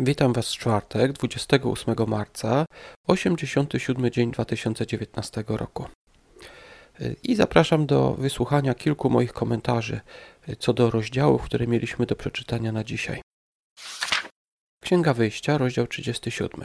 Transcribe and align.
Witam 0.00 0.32
Was 0.32 0.54
w 0.54 0.58
czwartek, 0.58 1.12
28 1.12 1.94
marca, 2.06 2.64
87 3.06 4.10
dzień 4.10 4.30
2019 4.30 5.44
roku. 5.48 5.86
I 7.22 7.34
zapraszam 7.34 7.86
do 7.86 8.14
wysłuchania 8.14 8.74
kilku 8.74 9.10
moich 9.10 9.32
komentarzy 9.32 10.00
co 10.58 10.72
do 10.72 10.90
rozdziałów, 10.90 11.42
które 11.42 11.66
mieliśmy 11.66 12.06
do 12.06 12.16
przeczytania 12.16 12.72
na 12.72 12.84
dzisiaj. 12.84 13.20
Księga 14.84 15.14
Wyjścia, 15.14 15.58
rozdział 15.58 15.86
37. 15.86 16.64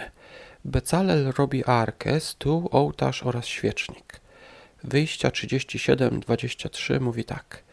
Becalel 0.65 1.34
robi 1.38 1.65
arkę, 1.65 2.20
stół, 2.20 2.70
ołtarz 2.71 3.23
oraz 3.23 3.45
świecznik. 3.45 4.20
Wyjścia 4.84 5.29
37-23 5.29 7.02
mówi 7.02 7.23
tak. 7.23 7.63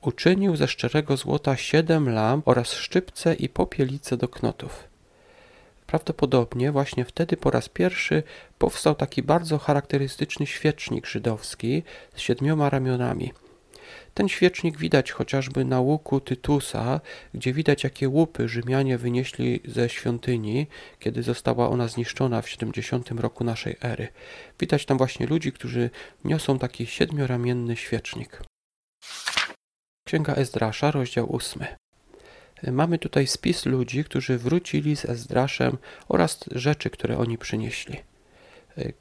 Uczynił 0.00 0.56
ze 0.56 0.68
szczerego 0.68 1.16
złota 1.16 1.56
siedem 1.56 2.08
lamp 2.08 2.48
oraz 2.48 2.72
szczypce 2.72 3.34
i 3.34 3.48
popielice 3.48 4.16
do 4.16 4.28
knotów. 4.28 4.89
Prawdopodobnie 5.90 6.72
właśnie 6.72 7.04
wtedy 7.04 7.36
po 7.36 7.50
raz 7.50 7.68
pierwszy 7.68 8.22
powstał 8.58 8.94
taki 8.94 9.22
bardzo 9.22 9.58
charakterystyczny 9.58 10.46
świecznik 10.46 11.06
żydowski 11.06 11.82
z 12.14 12.20
siedmioma 12.20 12.70
ramionami. 12.70 13.32
Ten 14.14 14.28
świecznik 14.28 14.78
widać 14.78 15.12
chociażby 15.12 15.64
na 15.64 15.80
łuku 15.80 16.20
Tytusa, 16.20 17.00
gdzie 17.34 17.52
widać 17.52 17.84
jakie 17.84 18.08
łupy 18.08 18.48
Rzymianie 18.48 18.98
wynieśli 18.98 19.60
ze 19.64 19.88
świątyni, 19.88 20.66
kiedy 20.98 21.22
została 21.22 21.68
ona 21.68 21.88
zniszczona 21.88 22.42
w 22.42 22.48
70 22.48 23.10
roku 23.10 23.44
naszej 23.44 23.76
ery. 23.82 24.08
Widać 24.60 24.86
tam 24.86 24.98
właśnie 24.98 25.26
ludzi, 25.26 25.52
którzy 25.52 25.90
niosą 26.24 26.58
taki 26.58 26.86
siedmioramienny 26.86 27.76
świecznik. 27.76 28.42
Księga 30.06 30.34
Ezdrasza, 30.34 30.90
rozdział 30.90 31.36
8. 31.36 31.64
Mamy 32.72 32.98
tutaj 32.98 33.26
spis 33.26 33.66
ludzi, 33.66 34.04
którzy 34.04 34.38
wrócili 34.38 34.96
z 34.96 35.04
Ezdraszem 35.04 35.78
oraz 36.08 36.40
rzeczy, 36.50 36.90
które 36.90 37.18
oni 37.18 37.38
przynieśli. 37.38 37.96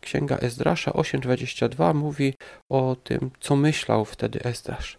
Księga 0.02 0.38
Ezdrasza 0.38 0.92
8:22 0.92 1.94
mówi 1.94 2.34
o 2.70 2.96
tym, 3.04 3.32
co 3.40 3.56
myślał 3.56 4.06
wtedy 4.06 4.44
Ezdrasz. 4.44 4.98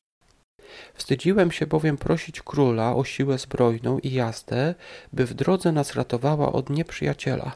Wstydziłem 0.94 1.50
się 1.52 1.66
bowiem 1.66 1.98
prosić 1.98 2.42
króla 2.42 2.96
o 2.96 3.04
siłę 3.04 3.38
zbrojną 3.38 3.98
i 3.98 4.12
jazdę, 4.12 4.74
by 5.12 5.26
w 5.26 5.34
drodze 5.34 5.72
nas 5.72 5.94
ratowała 5.94 6.52
od 6.52 6.70
nieprzyjaciela. 6.70 7.52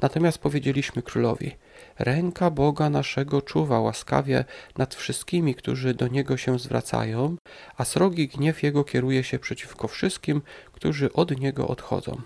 Natomiast 0.00 0.38
powiedzieliśmy 0.38 1.02
królowi: 1.02 1.56
Ręka 1.98 2.50
Boga 2.50 2.90
naszego 2.90 3.42
czuwa 3.42 3.80
łaskawie 3.80 4.44
nad 4.78 4.94
wszystkimi, 4.94 5.54
którzy 5.54 5.94
do 5.94 6.08
niego 6.08 6.36
się 6.36 6.58
zwracają, 6.58 7.36
a 7.76 7.84
srogi 7.84 8.28
gniew 8.28 8.62
jego 8.62 8.84
kieruje 8.84 9.24
się 9.24 9.38
przeciwko 9.38 9.88
wszystkim, 9.88 10.42
którzy 10.72 11.12
od 11.12 11.40
niego 11.40 11.68
odchodzą. 11.68 12.20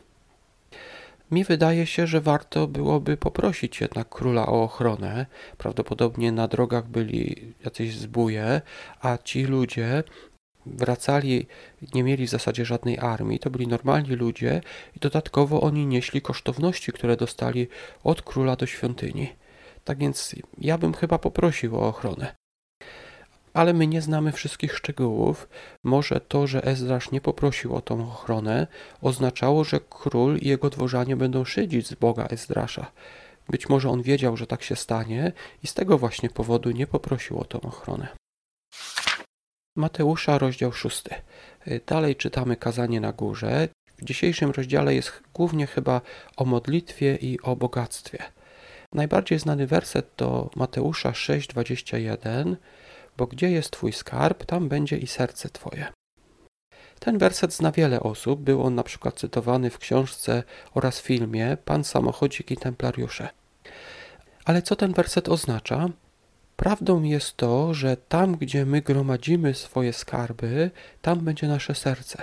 Mi 1.31 1.45
wydaje 1.45 1.87
się, 1.87 2.07
że 2.07 2.21
warto 2.21 2.67
byłoby 2.67 3.17
poprosić 3.17 3.81
jednak 3.81 4.09
króla 4.09 4.47
o 4.47 4.63
ochronę. 4.63 5.27
Prawdopodobnie 5.59 6.33
na 6.33 6.49
drogach 6.49 6.89
byli 6.89 7.53
jacyś 7.65 7.97
zbóje, 7.97 8.61
a 9.01 9.19
ci 9.19 9.45
ludzie 9.45 10.03
wracali, 10.71 11.47
nie 11.95 12.03
mieli 12.03 12.27
w 12.27 12.31
zasadzie 12.31 12.65
żadnej 12.65 12.99
armii, 12.99 13.39
to 13.39 13.51
byli 13.51 13.67
normalni 13.67 14.11
ludzie 14.11 14.61
i 14.97 14.99
dodatkowo 15.01 15.61
oni 15.61 15.87
nieśli 15.87 16.23
kosztowności, 16.23 16.93
które 16.93 17.17
dostali 17.17 17.69
od 18.05 18.23
króla 18.23 18.57
do 18.57 18.67
świątyni. 18.67 19.33
Tak 19.85 19.99
więc 19.99 20.35
ja 20.59 20.79
bym 20.79 20.95
chyba 20.95 21.19
poprosił 21.19 21.77
o 21.77 21.89
ochronę. 21.89 22.35
Ale 23.55 23.73
my 23.73 23.87
nie 23.87 24.03
znamy 24.03 24.33
wszystkich 24.33 24.77
szczegółów. 24.77 25.49
Może 25.85 26.21
to, 26.21 26.47
że 26.47 26.65
Ezdrasz 26.65 27.11
nie 27.11 27.21
poprosił 27.21 27.75
o 27.75 27.81
tą 27.81 28.09
ochronę, 28.09 28.67
oznaczało, 29.03 29.65
że 29.65 29.81
król 29.91 30.37
i 30.37 30.49
jego 30.49 30.71
dworzanie 30.71 31.17
będą 31.17 31.45
szydzić 31.45 31.87
z 31.87 31.95
Boga 31.95 32.27
Ezdrasza. 32.27 32.93
Być 33.49 33.69
może 33.69 33.91
on 33.91 34.03
wiedział, 34.03 34.37
że 34.37 34.47
tak 34.47 34.63
się 34.63 34.77
stanie 34.77 35.33
i 35.63 35.67
z 35.67 35.75
tego 35.75 35.99
właśnie 35.99 36.31
powodu 36.31 36.71
nie 36.71 36.87
poprosił 36.87 37.39
o 37.39 37.45
tą 37.45 37.61
ochronę. 37.61 38.09
Mateusza, 39.77 40.39
rozdział 40.39 40.73
6. 40.73 41.05
Dalej 41.87 42.17
czytamy 42.17 42.57
kazanie 42.57 43.01
na 43.01 43.13
górze. 43.13 43.69
W 43.99 44.05
dzisiejszym 44.05 44.51
rozdziale 44.51 44.95
jest 44.95 45.23
głównie 45.35 45.67
chyba 45.67 46.01
o 46.37 46.45
modlitwie 46.45 47.17
i 47.17 47.41
o 47.41 47.57
bogactwie. 47.57 48.19
Najbardziej 48.95 49.39
znany 49.39 49.67
werset 49.67 50.17
to 50.17 50.51
Mateusza 50.57 51.11
6:21, 51.11 52.57
bo 53.17 53.27
gdzie 53.27 53.51
jest 53.51 53.71
Twój 53.71 53.93
skarb, 53.93 54.45
tam 54.45 54.69
będzie 54.69 54.97
i 54.97 55.07
serce 55.07 55.49
Twoje. 55.49 55.87
Ten 56.99 57.19
werset 57.19 57.53
zna 57.53 57.73
wiele 57.73 58.01
osób, 58.01 58.41
był 58.41 58.63
on 58.63 58.75
na 58.75 58.83
przykład 58.83 59.15
cytowany 59.15 59.71
w 59.71 59.79
książce 59.79 60.43
oraz 60.75 61.01
filmie 61.01 61.57
Pan 61.65 61.85
Samochodzik 61.85 62.51
i 62.51 62.57
Templariusze. 62.57 63.29
Ale 64.45 64.63
co 64.63 64.77
ten 64.77 64.93
werset 64.93 65.29
oznacza? 65.29 65.89
Prawdą 66.61 67.03
jest 67.03 67.37
to, 67.37 67.75
że 67.75 67.97
tam, 67.97 68.37
gdzie 68.37 68.67
my 68.67 68.83
gromadzimy 68.83 69.55
swoje 69.55 69.93
skarby, 69.93 70.71
tam 71.03 71.21
będzie 71.21 71.49
nasze 71.49 71.75
serce. 71.75 72.23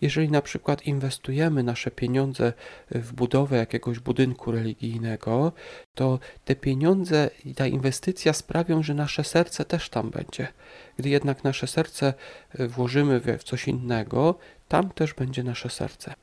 Jeżeli 0.00 0.30
na 0.30 0.42
przykład 0.42 0.86
inwestujemy 0.86 1.62
nasze 1.62 1.90
pieniądze 1.90 2.52
w 2.90 3.12
budowę 3.12 3.56
jakiegoś 3.56 3.98
budynku 3.98 4.52
religijnego, 4.52 5.52
to 5.94 6.18
te 6.44 6.56
pieniądze 6.56 7.30
i 7.44 7.54
ta 7.54 7.66
inwestycja 7.66 8.32
sprawią, 8.32 8.82
że 8.82 8.94
nasze 8.94 9.24
serce 9.24 9.64
też 9.64 9.88
tam 9.88 10.10
będzie. 10.10 10.48
Gdy 10.96 11.08
jednak 11.08 11.44
nasze 11.44 11.66
serce 11.66 12.14
włożymy 12.54 13.20
w 13.38 13.44
coś 13.44 13.68
innego, 13.68 14.34
tam 14.68 14.90
też 14.90 15.14
będzie 15.14 15.42
nasze 15.42 15.70
serce. 15.70 16.14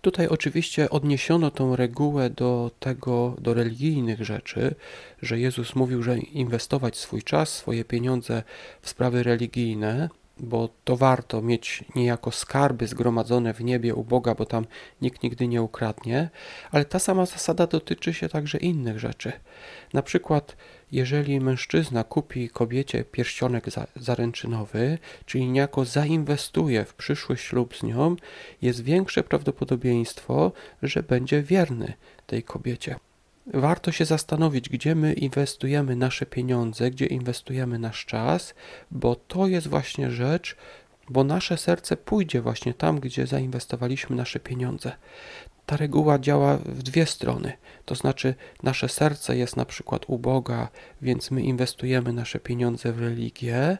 Tutaj 0.00 0.28
oczywiście 0.28 0.90
odniesiono 0.90 1.50
tą 1.50 1.76
regułę 1.76 2.30
do 2.30 2.70
tego, 2.80 3.36
do 3.40 3.54
religijnych 3.54 4.24
rzeczy, 4.24 4.74
że 5.22 5.38
Jezus 5.38 5.74
mówił, 5.74 6.02
że 6.02 6.18
inwestować 6.18 6.96
swój 6.96 7.22
czas, 7.22 7.48
swoje 7.48 7.84
pieniądze 7.84 8.42
w 8.82 8.88
sprawy 8.88 9.22
religijne, 9.22 10.08
bo 10.40 10.68
to 10.84 10.96
warto 10.96 11.42
mieć 11.42 11.84
niejako 11.94 12.30
skarby 12.32 12.86
zgromadzone 12.86 13.54
w 13.54 13.64
niebie 13.64 13.94
u 13.94 14.04
Boga, 14.04 14.34
bo 14.34 14.46
tam 14.46 14.66
nikt 15.02 15.22
nigdy 15.22 15.48
nie 15.48 15.62
ukradnie, 15.62 16.30
ale 16.70 16.84
ta 16.84 16.98
sama 16.98 17.26
zasada 17.26 17.66
dotyczy 17.66 18.14
się 18.14 18.28
także 18.28 18.58
innych 18.58 18.98
rzeczy. 18.98 19.32
Na 19.92 20.02
przykład, 20.02 20.56
jeżeli 20.92 21.40
mężczyzna 21.40 22.04
kupi 22.04 22.48
kobiecie 22.48 23.04
pierścionek 23.04 23.66
zaręczynowy, 23.96 24.98
czyli 25.26 25.46
niejako 25.46 25.84
zainwestuje 25.84 26.84
w 26.84 26.94
przyszły 26.94 27.36
ślub 27.36 27.76
z 27.76 27.82
nią, 27.82 28.16
jest 28.62 28.82
większe 28.82 29.22
prawdopodobieństwo, 29.22 30.52
że 30.82 31.02
będzie 31.02 31.42
wierny 31.42 31.92
tej 32.26 32.42
kobiecie 32.42 32.96
warto 33.54 33.92
się 33.92 34.04
zastanowić, 34.04 34.68
gdzie 34.68 34.94
my 34.94 35.12
inwestujemy 35.12 35.96
nasze 35.96 36.26
pieniądze, 36.26 36.90
gdzie 36.90 37.06
inwestujemy 37.06 37.78
nasz 37.78 38.04
czas, 38.06 38.54
bo 38.90 39.14
to 39.14 39.46
jest 39.46 39.66
właśnie 39.66 40.10
rzecz, 40.10 40.56
bo 41.08 41.24
nasze 41.24 41.56
serce 41.56 41.96
pójdzie 41.96 42.40
właśnie 42.40 42.74
tam, 42.74 43.00
gdzie 43.00 43.26
zainwestowaliśmy 43.26 44.16
nasze 44.16 44.40
pieniądze. 44.40 44.92
Ta 45.66 45.76
reguła 45.76 46.18
działa 46.18 46.56
w 46.56 46.82
dwie 46.82 47.06
strony. 47.06 47.52
To 47.84 47.94
znaczy, 47.94 48.34
nasze 48.62 48.88
serce 48.88 49.36
jest 49.36 49.56
na 49.56 49.64
przykład 49.64 50.04
u 50.06 50.18
Boga, 50.18 50.68
więc 51.02 51.30
my 51.30 51.42
inwestujemy 51.42 52.12
nasze 52.12 52.40
pieniądze 52.40 52.92
w 52.92 53.00
religię. 53.00 53.78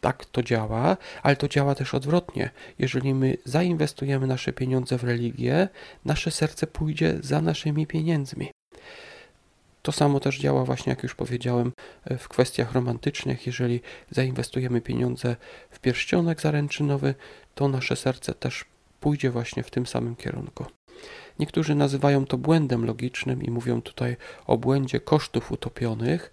Tak 0.00 0.24
to 0.24 0.42
działa, 0.42 0.96
ale 1.22 1.36
to 1.36 1.48
działa 1.48 1.74
też 1.74 1.94
odwrotnie. 1.94 2.50
Jeżeli 2.78 3.14
my 3.14 3.36
zainwestujemy 3.44 4.26
nasze 4.26 4.52
pieniądze 4.52 4.98
w 4.98 5.04
religię, 5.04 5.68
nasze 6.04 6.30
serce 6.30 6.66
pójdzie 6.66 7.18
za 7.20 7.40
naszymi 7.40 7.86
pieniędzmi. 7.86 8.53
To 9.84 9.92
samo 9.92 10.20
też 10.20 10.38
działa 10.38 10.64
właśnie, 10.64 10.90
jak 10.90 11.02
już 11.02 11.14
powiedziałem, 11.14 11.72
w 12.18 12.28
kwestiach 12.28 12.72
romantycznych. 12.72 13.46
Jeżeli 13.46 13.80
zainwestujemy 14.10 14.80
pieniądze 14.80 15.36
w 15.70 15.80
pierścionek 15.80 16.40
zaręczynowy, 16.40 17.14
to 17.54 17.68
nasze 17.68 17.96
serce 17.96 18.34
też 18.34 18.64
pójdzie 19.00 19.30
właśnie 19.30 19.62
w 19.62 19.70
tym 19.70 19.86
samym 19.86 20.16
kierunku. 20.16 20.66
Niektórzy 21.38 21.74
nazywają 21.74 22.26
to 22.26 22.38
błędem 22.38 22.84
logicznym 22.84 23.42
i 23.42 23.50
mówią 23.50 23.82
tutaj 23.82 24.16
o 24.46 24.58
błędzie 24.58 25.00
kosztów 25.00 25.52
utopionych, 25.52 26.32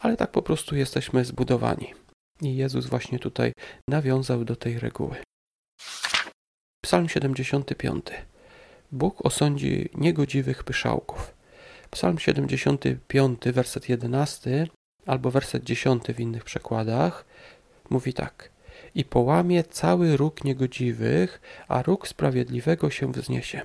ale 0.00 0.16
tak 0.16 0.30
po 0.30 0.42
prostu 0.42 0.76
jesteśmy 0.76 1.24
zbudowani. 1.24 1.94
I 2.40 2.56
Jezus 2.56 2.86
właśnie 2.86 3.18
tutaj 3.18 3.52
nawiązał 3.88 4.44
do 4.44 4.56
tej 4.56 4.78
reguły. 4.78 5.16
Psalm 6.84 7.08
75. 7.08 8.06
Bóg 8.92 9.26
osądzi 9.26 9.88
niegodziwych 9.94 10.64
pyszałków. 10.64 11.41
Psalm 11.94 12.18
75, 12.18 13.40
werset 13.52 13.88
11 13.88 14.66
albo 15.06 15.30
werset 15.30 15.64
10 15.64 16.04
w 16.04 16.20
innych 16.20 16.44
przekładach 16.44 17.24
mówi 17.90 18.14
tak: 18.14 18.50
I 18.94 19.04
połamie 19.04 19.64
cały 19.64 20.16
róg 20.16 20.44
niegodziwych, 20.44 21.40
a 21.68 21.82
róg 21.82 22.08
sprawiedliwego 22.08 22.90
się 22.90 23.12
wzniesie. 23.12 23.62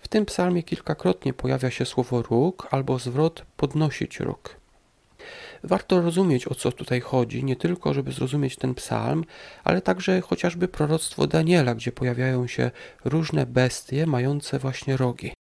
W 0.00 0.08
tym 0.08 0.26
psalmie 0.26 0.62
kilkakrotnie 0.62 1.32
pojawia 1.32 1.70
się 1.70 1.84
słowo 1.86 2.22
róg 2.22 2.68
albo 2.70 2.98
zwrot 2.98 3.44
podnosić 3.56 4.20
róg. 4.20 4.56
Warto 5.64 6.00
rozumieć, 6.00 6.48
o 6.48 6.54
co 6.54 6.72
tutaj 6.72 7.00
chodzi, 7.00 7.44
nie 7.44 7.56
tylko, 7.56 7.94
żeby 7.94 8.12
zrozumieć 8.12 8.56
ten 8.56 8.74
psalm, 8.74 9.24
ale 9.64 9.82
także 9.82 10.20
chociażby 10.20 10.68
proroctwo 10.68 11.26
Daniela, 11.26 11.74
gdzie 11.74 11.92
pojawiają 11.92 12.46
się 12.46 12.70
różne 13.04 13.46
bestie 13.46 14.06
mające 14.06 14.58
właśnie 14.58 14.96
rogi. 14.96 15.32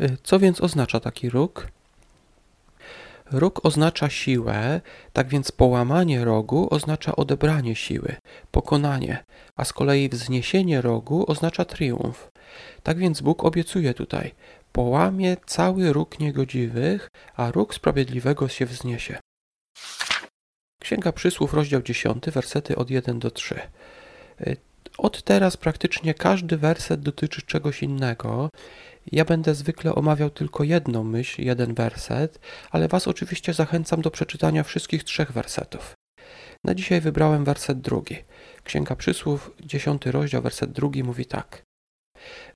Y, 0.00 0.16
co 0.22 0.38
więc 0.38 0.60
oznacza 0.60 1.00
taki 1.00 1.30
róg? 1.30 1.68
Róg 3.30 3.66
oznacza 3.66 4.10
siłę, 4.10 4.80
tak 5.12 5.28
więc 5.28 5.52
połamanie 5.52 6.24
rogu 6.24 6.68
oznacza 6.70 7.16
odebranie 7.16 7.76
siły, 7.76 8.16
pokonanie, 8.50 9.24
a 9.56 9.64
z 9.64 9.72
kolei 9.72 10.08
wzniesienie 10.08 10.80
rogu 10.80 11.24
oznacza 11.30 11.64
triumf. 11.64 12.28
Tak 12.82 12.98
więc 12.98 13.20
Bóg 13.20 13.44
obiecuje 13.44 13.94
tutaj: 13.94 14.34
połamie 14.72 15.36
cały 15.46 15.92
róg 15.92 16.20
niegodziwych, 16.20 17.08
a 17.36 17.50
róg 17.50 17.74
sprawiedliwego 17.74 18.48
się 18.48 18.66
wzniesie. 18.66 19.18
Księga 20.80 21.12
Przysłów, 21.12 21.54
rozdział 21.54 21.82
10, 21.82 22.24
wersety 22.26 22.76
od 22.76 22.90
1 22.90 23.18
do 23.18 23.30
3. 23.30 23.60
Od 24.98 25.22
teraz 25.22 25.56
praktycznie 25.56 26.14
każdy 26.14 26.56
werset 26.56 27.00
dotyczy 27.00 27.42
czegoś 27.42 27.82
innego. 27.82 28.50
Ja 29.12 29.24
będę 29.24 29.54
zwykle 29.54 29.94
omawiał 29.94 30.30
tylko 30.30 30.64
jedną 30.64 31.04
myśl, 31.04 31.42
jeden 31.42 31.74
werset, 31.74 32.40
ale 32.70 32.88
Was 32.88 33.08
oczywiście 33.08 33.54
zachęcam 33.54 34.02
do 34.02 34.10
przeczytania 34.10 34.62
wszystkich 34.62 35.04
trzech 35.04 35.32
wersetów. 35.32 35.94
Na 36.64 36.74
dzisiaj 36.74 37.00
wybrałem 37.00 37.44
werset 37.44 37.80
drugi. 37.80 38.16
Księga 38.64 38.96
Przysłów, 38.96 39.50
10 39.60 40.06
rozdział, 40.06 40.42
werset 40.42 40.72
drugi 40.72 41.04
mówi 41.04 41.26
tak. 41.26 41.62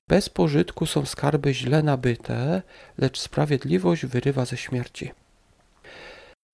Bez 0.07 0.29
pożytku 0.29 0.85
są 0.85 1.05
skarby 1.05 1.53
źle 1.53 1.83
nabyte, 1.83 2.61
lecz 2.97 3.19
sprawiedliwość 3.19 4.05
wyrywa 4.05 4.45
ze 4.45 4.57
śmierci. 4.57 5.11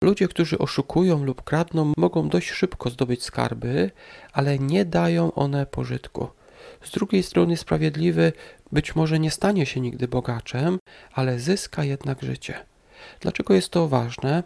Ludzie, 0.06 0.28
którzy 0.28 0.58
oszukują 0.58 1.24
lub 1.24 1.44
kradną, 1.44 1.94
mogą 1.98 2.30
dość 2.30 2.50
szybko 2.50 2.90
zdobyć 2.90 3.24
skarby, 3.24 3.92
ale 4.34 4.60
nie 4.60 4.86
dają 4.86 5.34
one 5.34 5.66
pożytku. 5.66 6.28
Z 6.84 6.92
drugiej 6.92 7.24
strony, 7.24 7.58
sprawiedliwy 7.58 8.34
być 8.72 8.96
może 8.96 9.20
nie 9.20 9.32
stanie 9.32 9.66
się 9.66 9.82
nigdy 9.82 10.08
bogaczem, 10.08 10.80
ale 11.14 11.40
zyska 11.40 11.84
jednak 11.84 12.22
życie. 12.22 12.66
Dlaczego 13.20 13.54
jest 13.54 13.70
to 13.70 13.88
ważne? 13.88 14.44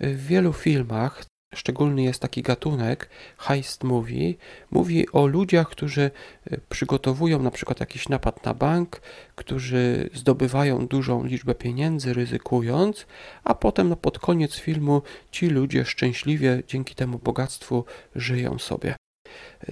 W 0.00 0.26
wielu 0.26 0.52
filmach 0.52 1.24
szczególny 1.54 2.02
jest 2.02 2.22
taki 2.22 2.42
gatunek 2.42 3.08
heist 3.38 3.84
movie. 3.84 4.34
Mówi 4.70 5.10
o 5.12 5.26
ludziach, 5.26 5.68
którzy 5.68 6.10
e, 6.50 6.58
przygotowują 6.68 7.42
na 7.42 7.50
przykład 7.50 7.80
jakiś 7.80 8.08
napad 8.08 8.44
na 8.44 8.54
bank, 8.54 9.00
którzy 9.34 10.10
zdobywają 10.14 10.86
dużą 10.86 11.24
liczbę 11.24 11.54
pieniędzy 11.54 12.14
ryzykując, 12.14 13.06
a 13.44 13.54
potem 13.54 13.88
no, 13.88 13.96
pod 13.96 14.18
koniec 14.18 14.54
filmu 14.54 15.02
ci 15.30 15.46
ludzie 15.46 15.84
szczęśliwie 15.84 16.62
dzięki 16.68 16.94
temu 16.94 17.18
bogactwu 17.18 17.84
żyją 18.14 18.58
sobie. 18.58 18.94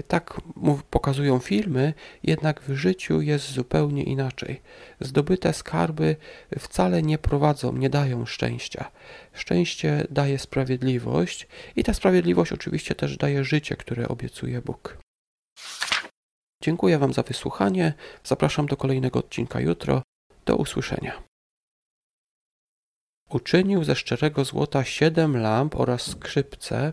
Tak 0.09 0.41
pokazują 0.91 1.39
filmy, 1.39 1.95
jednak 2.23 2.61
w 2.61 2.75
życiu 2.75 3.21
jest 3.21 3.51
zupełnie 3.51 4.03
inaczej. 4.03 4.61
Zdobyte 5.01 5.53
skarby 5.53 6.17
wcale 6.59 7.03
nie 7.03 7.19
prowadzą, 7.19 7.73
nie 7.73 7.91
dają 7.91 8.27
szczęścia. 8.27 8.91
Szczęście 9.33 10.07
daje 10.11 10.39
sprawiedliwość 10.39 11.49
i 11.77 11.85
ta 11.85 11.95
sprawiedliwość 11.95 12.53
oczywiście 12.53 12.95
też 12.95 13.17
daje 13.17 13.45
życie, 13.45 13.77
które 13.77 14.09
obiecuje 14.09 14.63
Bóg. 14.63 14.99
Dziękuję 16.63 16.99
Wam 16.99 17.13
za 17.13 17.23
wysłuchanie. 17.23 17.95
Zapraszam 18.25 18.67
do 18.67 18.77
kolejnego 18.77 19.19
odcinka 19.19 19.61
jutro. 19.61 20.03
Do 20.45 20.57
usłyszenia. 20.57 21.23
Uczynił 23.31 23.85
ze 23.85 23.97
szczerego 23.97 24.45
złota 24.45 24.85
siedem 24.85 25.37
lamp 25.37 25.77
oraz 25.77 26.03
skrzypce 26.03 26.93